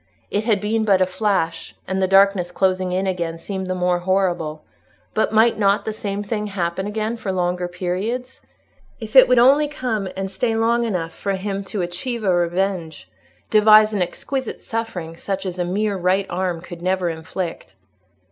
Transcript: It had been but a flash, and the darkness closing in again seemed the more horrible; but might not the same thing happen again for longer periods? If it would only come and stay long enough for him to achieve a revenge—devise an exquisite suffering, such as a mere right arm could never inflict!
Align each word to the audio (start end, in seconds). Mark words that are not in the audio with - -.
It 0.31 0.45
had 0.45 0.59
been 0.59 0.83
but 0.83 0.99
a 0.99 1.05
flash, 1.05 1.75
and 1.87 2.01
the 2.01 2.07
darkness 2.07 2.51
closing 2.51 2.91
in 2.91 3.05
again 3.05 3.37
seemed 3.37 3.67
the 3.67 3.75
more 3.75 3.99
horrible; 3.99 4.65
but 5.13 5.31
might 5.31 5.59
not 5.59 5.85
the 5.85 5.93
same 5.93 6.23
thing 6.23 6.47
happen 6.47 6.87
again 6.87 7.17
for 7.17 7.31
longer 7.31 7.67
periods? 7.67 8.41
If 8.99 9.15
it 9.15 9.27
would 9.27 9.37
only 9.37 9.67
come 9.67 10.09
and 10.17 10.31
stay 10.31 10.55
long 10.55 10.85
enough 10.85 11.13
for 11.13 11.33
him 11.33 11.63
to 11.65 11.83
achieve 11.83 12.23
a 12.23 12.33
revenge—devise 12.33 13.93
an 13.93 14.01
exquisite 14.01 14.59
suffering, 14.59 15.15
such 15.15 15.45
as 15.45 15.59
a 15.59 15.65
mere 15.65 15.97
right 15.97 16.25
arm 16.31 16.61
could 16.61 16.81
never 16.81 17.07
inflict! 17.07 17.75